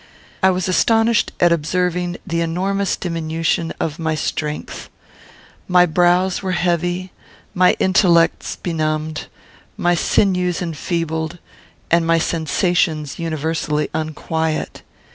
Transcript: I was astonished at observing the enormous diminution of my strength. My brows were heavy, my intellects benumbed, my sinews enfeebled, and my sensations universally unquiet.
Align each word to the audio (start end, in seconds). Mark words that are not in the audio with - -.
I 0.41 0.49
was 0.49 0.67
astonished 0.67 1.31
at 1.39 1.51
observing 1.51 2.17
the 2.25 2.41
enormous 2.41 2.95
diminution 2.95 3.71
of 3.79 3.99
my 3.99 4.15
strength. 4.15 4.89
My 5.67 5.85
brows 5.85 6.41
were 6.41 6.53
heavy, 6.53 7.11
my 7.53 7.73
intellects 7.77 8.55
benumbed, 8.55 9.27
my 9.77 9.93
sinews 9.93 10.59
enfeebled, 10.59 11.37
and 11.91 12.03
my 12.07 12.17
sensations 12.17 13.19
universally 13.19 13.91
unquiet. 13.93 14.81